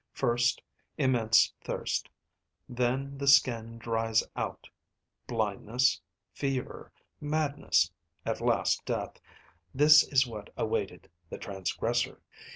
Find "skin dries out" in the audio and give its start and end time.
3.27-4.67